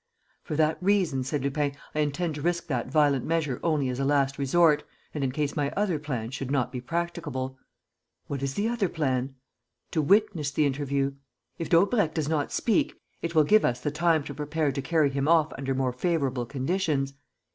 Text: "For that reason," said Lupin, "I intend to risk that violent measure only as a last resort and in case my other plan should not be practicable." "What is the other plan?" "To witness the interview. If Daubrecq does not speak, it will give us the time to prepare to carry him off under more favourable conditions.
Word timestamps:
"For 0.41 0.55
that 0.55 0.81
reason," 0.81 1.23
said 1.23 1.43
Lupin, 1.43 1.73
"I 1.93 1.99
intend 1.99 2.33
to 2.33 2.41
risk 2.41 2.65
that 2.65 2.89
violent 2.89 3.23
measure 3.23 3.59
only 3.61 3.87
as 3.87 3.99
a 3.99 4.03
last 4.03 4.39
resort 4.39 4.83
and 5.13 5.23
in 5.23 5.31
case 5.31 5.55
my 5.55 5.69
other 5.77 5.99
plan 5.99 6.31
should 6.31 6.49
not 6.49 6.71
be 6.71 6.81
practicable." 6.81 7.59
"What 8.25 8.41
is 8.41 8.55
the 8.55 8.67
other 8.67 8.89
plan?" 8.89 9.35
"To 9.91 10.01
witness 10.01 10.49
the 10.49 10.65
interview. 10.65 11.11
If 11.59 11.69
Daubrecq 11.69 12.15
does 12.15 12.27
not 12.27 12.51
speak, 12.51 12.99
it 13.21 13.35
will 13.35 13.43
give 13.43 13.63
us 13.63 13.79
the 13.79 13.91
time 13.91 14.23
to 14.23 14.33
prepare 14.33 14.71
to 14.71 14.81
carry 14.81 15.11
him 15.11 15.27
off 15.27 15.53
under 15.55 15.75
more 15.75 15.93
favourable 15.93 16.47
conditions. 16.47 17.13